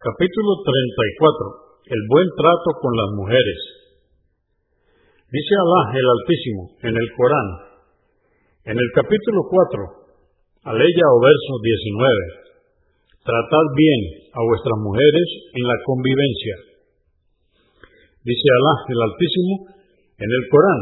Capítulo 0.00 0.64
34. 0.64 1.92
El 1.92 2.00
buen 2.08 2.24
trato 2.32 2.72
con 2.80 2.88
las 2.88 3.10
mujeres. 3.20 3.60
Dice 5.28 5.52
Alá 5.60 5.92
el 5.92 6.06
Altísimo 6.08 6.62
en 6.88 6.94
el 6.96 7.08
Corán, 7.12 7.48
en 8.64 8.80
el 8.80 8.88
capítulo 8.96 9.44
4, 9.44 10.72
aleya 10.72 11.04
o 11.04 11.18
verso 11.20 11.52
19, 11.52 13.28
tratad 13.28 13.66
bien 13.76 14.24
a 14.32 14.40
vuestras 14.40 14.80
mujeres 14.80 15.28
en 15.52 15.68
la 15.68 15.76
convivencia. 15.84 16.56
Dice 18.24 18.48
Alá 18.56 18.74
el 18.88 19.00
Altísimo 19.04 19.68
en 20.16 20.30
el 20.32 20.44
Corán, 20.48 20.80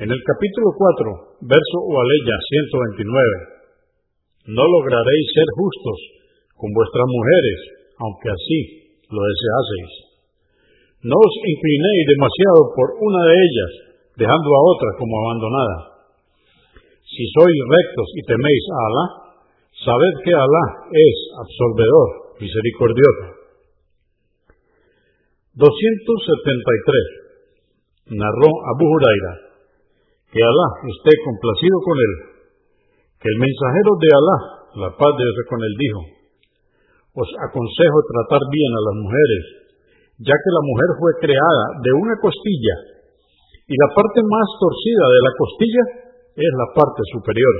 en 0.00 0.08
el 0.08 0.20
capítulo 0.24 0.72
4, 0.72 1.44
verso 1.44 1.76
o 1.76 1.92
aleya 2.00 2.36
129, 2.40 4.48
no 4.48 4.64
lograréis 4.64 5.26
ser 5.28 5.48
justos 5.60 5.98
con 6.56 6.72
vuestras 6.72 7.04
mujeres 7.04 7.73
aunque 7.98 8.30
así 8.30 8.60
lo 9.10 9.20
deseaseis. 9.20 10.14
No 11.04 11.20
os 11.20 11.36
inclinéis 11.36 12.16
demasiado 12.16 12.72
por 12.72 12.96
una 12.96 13.28
de 13.28 13.36
ellas, 13.36 13.72
dejando 14.16 14.48
a 14.48 14.64
otra 14.72 14.88
como 14.96 15.12
abandonada. 15.20 16.00
Si 17.04 17.28
sois 17.28 17.60
rectos 17.68 18.08
y 18.16 18.24
teméis 18.24 18.64
a 18.72 18.80
Alá, 18.88 19.36
sabed 19.84 20.14
que 20.24 20.32
Alá 20.32 20.64
es 20.96 21.16
absolvedor, 21.44 22.40
misericordioso. 22.40 23.36
273. 25.60 28.16
Narró 28.16 28.48
Abu 28.72 28.88
Huraira, 28.88 29.60
que 30.32 30.40
Alá 30.40 30.68
esté 30.88 31.12
complacido 31.20 31.84
con 31.84 32.00
él, 32.00 32.32
que 33.20 33.28
el 33.28 33.44
mensajero 33.44 33.92
de 34.00 34.08
Alá, 34.08 34.64
la 34.88 34.90
paz 34.96 35.12
de 35.14 35.22
Dios 35.22 35.46
con 35.52 35.60
él, 35.62 35.76
dijo, 35.78 36.23
os 37.14 37.30
aconsejo 37.46 37.98
tratar 38.10 38.42
bien 38.50 38.72
a 38.74 38.84
las 38.90 38.96
mujeres, 38.98 39.42
ya 40.18 40.34
que 40.34 40.50
la 40.50 40.64
mujer 40.66 40.90
fue 40.98 41.10
creada 41.22 41.64
de 41.78 41.90
una 41.94 42.14
costilla 42.18 42.76
y 43.64 43.74
la 43.78 43.88
parte 43.94 44.20
más 44.20 44.48
torcida 44.60 45.04
de 45.08 45.20
la 45.22 45.32
costilla 45.38 45.84
es 46.34 46.52
la 46.58 46.68
parte 46.74 47.02
superior. 47.14 47.54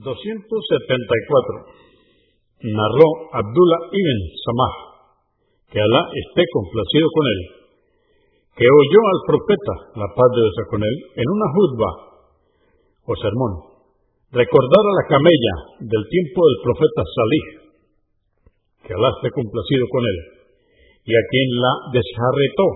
274. 0.00 2.72
Narró 2.72 3.36
Abdullah 3.36 3.92
ibn 3.92 4.18
Samah 4.44 4.87
que 5.68 5.76
Alá 5.76 6.02
esté 6.16 6.42
complacido 6.48 7.06
con 7.12 7.24
él, 7.28 7.40
que 8.56 8.64
oyó 8.64 9.00
al 9.04 9.20
profeta, 9.28 9.74
la 10.00 10.08
paz 10.16 10.28
de 10.32 10.40
Dios 10.40 10.56
con 10.72 10.80
él, 10.80 10.96
en 11.12 11.28
una 11.28 11.48
juzba 11.52 11.90
o 13.04 13.12
sermón, 13.20 13.52
recordar 14.32 14.84
a 14.88 14.96
la 14.96 15.06
camella 15.12 15.54
del 15.84 16.04
tiempo 16.08 16.40
del 16.40 16.58
profeta 16.64 17.02
Salih, 17.04 17.46
que 18.80 18.96
Alá 18.96 19.12
esté 19.12 19.28
complacido 19.28 19.84
con 19.92 20.02
él, 20.08 20.18
y 21.04 21.12
a 21.12 21.22
quien 21.28 21.48
la 21.60 21.72
desjarretó, 21.92 22.68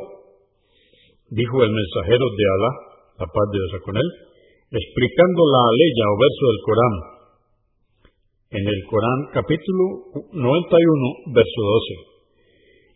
dijo 1.32 1.64
el 1.64 1.72
mensajero 1.72 2.24
de 2.28 2.44
Alá, 2.44 2.72
la 3.24 3.28
paz 3.32 3.46
de 3.48 3.56
Dios 3.56 3.72
con 3.88 3.96
él, 3.96 4.08
explicando 4.68 5.40
la 5.48 5.64
ley 5.80 5.92
o 5.96 6.16
verso 6.20 6.44
del 6.44 6.60
Corán. 6.60 6.96
En 8.52 8.64
el 8.68 8.80
Corán 8.84 9.20
capítulo 9.32 9.84
91, 10.36 11.32
verso 11.32 11.60
12 11.96 12.11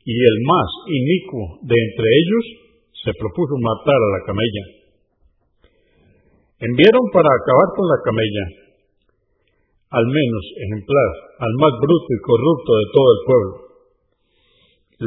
y 0.06 0.14
el 0.14 0.38
más 0.46 0.70
inicuo 0.86 1.58
de 1.66 1.74
entre 1.74 2.06
ellos 2.06 2.44
se 2.94 3.10
propuso 3.18 3.58
matar 3.58 3.98
a 3.98 4.12
la 4.14 4.22
camella. 4.22 4.64
Enviaron 6.62 7.06
para 7.10 7.26
acabar 7.26 7.68
con 7.74 7.86
la 7.90 7.98
camella, 8.06 8.44
al 9.98 10.06
menos 10.06 10.44
ejemplar, 10.62 11.10
al 11.42 11.54
más 11.58 11.74
bruto 11.82 12.08
y 12.14 12.22
corrupto 12.22 12.70
de 12.70 12.86
todo 12.94 13.08
el 13.10 13.20
pueblo. 13.26 13.54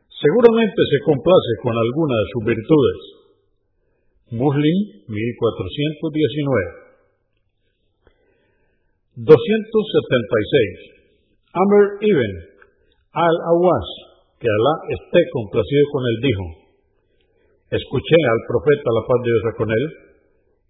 seguramente 0.08 0.82
se 0.88 1.00
complace 1.04 1.54
con 1.62 1.74
alguna 1.76 2.16
de 2.16 2.28
sus 2.32 2.44
virtudes. 2.48 3.00
Muslim 4.32 4.78
1419 5.12 6.82
276. 9.20 9.28
Amr 11.52 11.84
ibn 12.00 12.32
al-Awas, 13.12 13.90
que 14.40 14.48
Alá 14.48 14.76
esté 14.96 15.20
complacido 15.36 15.84
con 15.92 16.02
él, 16.08 16.18
dijo, 16.24 16.61
Escuché 17.72 18.20
al 18.20 18.42
profeta, 18.52 18.88
la 18.92 19.08
paz 19.08 19.20
de 19.24 19.32
Dios 19.32 19.44
con 19.56 19.70
él, 19.72 19.86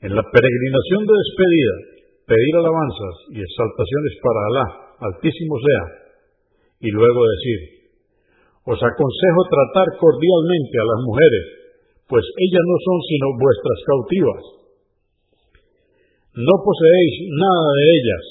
en 0.06 0.12
la 0.14 0.22
peregrinación 0.22 1.02
de 1.02 1.18
despedida, 1.18 1.76
pedir 2.30 2.54
alabanzas 2.62 3.16
y 3.34 3.42
exaltaciones 3.42 4.14
para 4.22 4.42
Alá, 4.46 4.66
altísimo 5.10 5.58
sea, 5.58 5.84
y 6.78 6.94
luego 6.94 7.26
decir, 7.26 7.60
os 8.70 8.78
aconsejo 8.78 9.42
tratar 9.50 9.98
cordialmente 9.98 10.76
a 10.78 10.90
las 10.94 11.00
mujeres, 11.02 11.46
pues 12.06 12.22
ellas 12.22 12.66
no 12.70 12.78
son 12.86 12.98
sino 13.10 13.26
vuestras 13.34 13.80
cautivas. 13.82 14.42
No 16.38 16.54
poseéis 16.62 17.14
nada 17.34 17.70
de 17.82 17.86
ellas, 17.98 18.24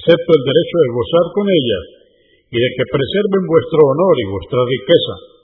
excepto 0.00 0.30
el 0.32 0.44
derecho 0.48 0.76
de 0.80 0.94
gozar 0.96 1.26
con 1.36 1.44
ellas 1.44 1.84
y 2.48 2.56
de 2.56 2.68
que 2.72 2.88
preserven 2.88 3.44
vuestro 3.44 3.80
honor 3.84 4.14
y 4.16 4.32
vuestra 4.32 4.60
riqueza 4.64 5.37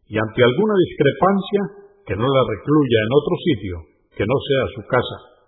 y 0.08 0.14
ante 0.16 0.40
alguna 0.40 0.74
discrepancia, 0.88 1.60
que 2.06 2.16
no 2.16 2.24
la 2.24 2.42
recluya 2.48 2.98
en 3.04 3.12
otro 3.12 3.34
sitio 3.44 3.76
que 4.16 4.24
no 4.24 4.36
sea 4.40 4.64
su 4.74 4.82
casa 4.88 5.38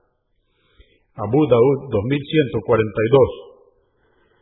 Abu 1.16 1.40
Daud 1.48 1.78
2142. 1.90 3.49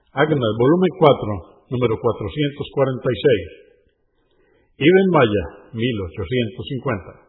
Agnes, 0.08 0.40
volumen 0.56 0.88
4, 0.96 1.68
número 1.68 2.00
446. 2.00 4.80
Ibn 4.80 5.06
Maya, 5.12 5.68
1850. 5.76 7.28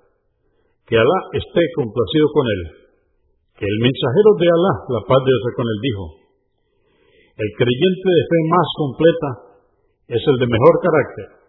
que 0.90 0.98
Alá 0.98 1.18
esté 1.38 1.62
complacido 1.78 2.26
con 2.34 2.50
él, 2.50 2.90
que 3.54 3.66
el 3.68 3.78
mensajero 3.78 4.30
de 4.42 4.50
Alá, 4.50 4.74
la 4.90 5.06
paz 5.06 5.22
de 5.22 5.30
Dios 5.30 5.54
con 5.54 5.70
él, 5.70 5.78
dijo, 5.86 6.18
el 7.30 7.50
creyente 7.54 8.10
de 8.10 8.26
fe 8.26 8.42
más 8.50 8.66
completa 8.74 9.54
es 10.18 10.18
el 10.18 10.34
de 10.34 10.50
mejor 10.50 10.82
carácter 10.82 11.39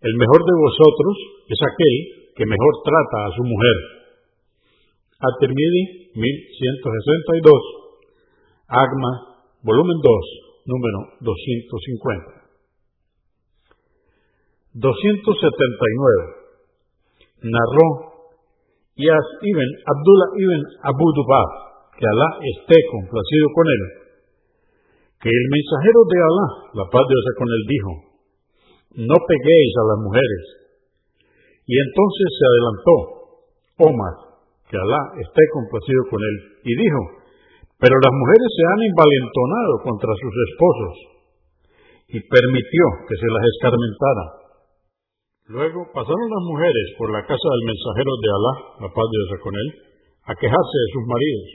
el 0.00 0.14
mejor 0.16 0.44
de 0.44 0.52
vosotros 0.60 1.16
es 1.48 1.62
aquel 1.62 2.16
que 2.36 2.44
mejor 2.44 2.82
trata 2.84 3.26
a 3.26 3.32
su 3.32 3.42
mujer. 3.42 3.76
At-Tirmidhi 5.16 6.12
1162, 6.12 8.68
Agma, 8.68 9.12
volumen 9.62 9.96
2, 10.02 10.12
número 10.68 11.16
250. 11.20 12.36
279. 14.76 17.48
Narró 17.48 18.16
Yas 18.96 19.28
ibn 19.44 19.68
Abdullah 19.92 20.30
ibn 20.40 20.60
Abu 20.88 21.06
Dubab, 21.16 21.48
que 21.96 22.04
Alá 22.04 22.28
esté 22.44 22.76
complacido 22.92 23.46
con 23.52 23.66
él, 23.68 23.82
que 25.20 25.28
el 25.28 25.46
mensajero 25.52 26.00
de 26.08 26.18
Alá, 26.20 26.48
la 26.80 26.84
paz 26.88 27.04
de 27.08 27.16
con 27.36 27.48
él, 27.48 27.62
dijo, 27.68 27.92
no 28.96 29.16
peguéis 29.28 29.72
a 29.76 29.88
las 29.92 29.98
mujeres. 30.00 30.44
Y 31.68 31.74
entonces 31.76 32.28
se 32.32 32.44
adelantó 32.48 32.94
Omar, 33.76 34.14
que 34.72 34.76
Alá 34.80 35.02
esté 35.20 35.42
complacido 35.52 36.00
con 36.08 36.20
él, 36.24 36.36
y 36.64 36.72
dijo, 36.72 37.00
pero 37.76 37.92
las 37.92 38.14
mujeres 38.16 38.48
se 38.56 38.64
han 38.64 38.80
envalentonado 38.88 39.72
contra 39.84 40.12
sus 40.16 40.34
esposos, 40.48 40.94
y 42.08 42.18
permitió 42.24 42.84
que 43.04 43.16
se 43.20 43.28
las 43.28 43.44
escarmentara. 43.52 44.26
Luego 45.52 45.80
pasaron 45.92 46.28
las 46.32 46.44
mujeres 46.48 46.86
por 46.96 47.12
la 47.12 47.22
casa 47.22 47.48
del 47.52 47.64
mensajero 47.68 48.12
de 48.16 48.28
Alá, 48.32 48.54
la 48.80 48.90
paz 48.96 49.06
de 49.12 49.16
Dios 49.20 49.30
con 49.44 49.54
él, 49.54 49.68
a 50.24 50.32
quejarse 50.40 50.76
de 50.80 50.92
sus 50.96 51.04
maridos. 51.04 51.48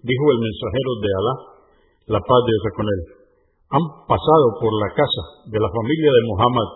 Dijo 0.00 0.24
el 0.30 0.40
mensajero 0.46 0.90
de 1.02 1.10
Alá, 1.10 1.34
la 2.14 2.20
paz 2.22 2.40
de 2.46 2.52
Dios 2.54 2.64
con 2.78 2.86
él, 2.86 3.19
han 3.70 3.84
pasado 4.10 4.46
por 4.58 4.72
la 4.74 4.90
casa 4.90 5.24
de 5.46 5.58
la 5.62 5.70
familia 5.70 6.10
de 6.10 6.26
Muhammad 6.26 6.68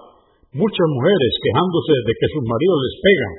muchas 0.54 0.88
mujeres 0.94 1.32
quejándose 1.42 1.94
de 2.06 2.14
que 2.14 2.30
sus 2.30 2.44
maridos 2.46 2.78
les 2.86 2.96
pegan. 3.02 3.34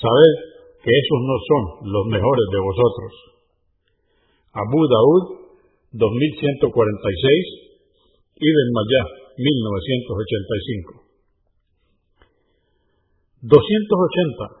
Sabed 0.00 0.34
que 0.80 0.88
esos 0.88 1.20
no 1.20 1.36
son 1.44 1.62
los 1.92 2.04
mejores 2.08 2.46
de 2.48 2.60
vosotros. 2.64 3.12
Abu 4.56 4.80
Daud, 4.88 5.24
2146, 5.92 6.00
Ibn 8.40 8.66
Mayah, 8.72 9.06
1985. 9.36 11.04
280. 13.44 14.60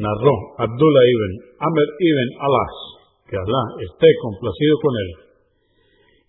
Narró 0.00 0.36
Abdullah 0.56 1.04
ibn 1.08 1.32
Amr 1.60 1.88
ibn 2.00 2.28
Alas, 2.44 2.76
que 3.28 3.36
Allah 3.36 3.64
esté 3.88 4.08
complacido 4.20 4.74
con 4.80 4.92
él 4.96 5.29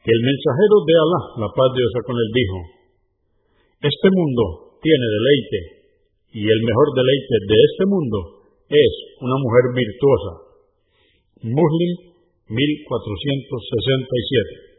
que 0.01 0.09
el 0.11 0.21
mensajero 0.25 0.81
de 0.81 0.93
Alá, 0.97 1.21
la 1.45 1.49
paz 1.53 1.69
de 1.73 1.81
Dios 1.81 1.93
con 2.05 2.17
él, 2.17 2.31
dijo, 2.33 2.57
este 3.81 4.09
mundo 4.09 4.77
tiene 4.81 5.05
deleite 5.05 5.59
y 6.33 6.41
el 6.41 6.61
mejor 6.65 6.89
deleite 6.97 7.37
de 7.45 7.57
este 7.69 7.85
mundo 7.85 8.17
es 8.65 8.93
una 9.21 9.37
mujer 9.37 9.77
virtuosa. 9.77 10.41
Muslim 11.41 11.97
1467 12.49 14.70